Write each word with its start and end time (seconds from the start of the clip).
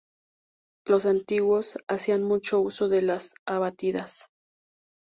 Los 0.83 1.05
antiguos 1.05 1.77
hacían 1.87 2.23
mucho 2.23 2.59
uso 2.59 2.89
de 2.89 3.03
las 3.03 3.35
abatidas. 3.45 4.31